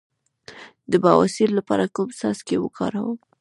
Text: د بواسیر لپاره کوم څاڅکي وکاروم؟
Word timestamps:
د 0.91 0.93
بواسیر 1.03 1.49
لپاره 1.59 1.91
کوم 1.95 2.09
څاڅکي 2.19 2.57
وکاروم؟ 2.59 3.17